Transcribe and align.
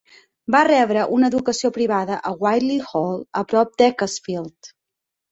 Va 0.53 0.59
rebre 0.67 1.01
una 1.17 1.27
educació 1.31 1.69
privada 1.75 2.17
a 2.29 2.31
Whitley 2.45 2.79
Hall 2.93 3.19
a 3.43 3.43
prop 3.53 3.75
d'Ecclesfield. 3.83 4.71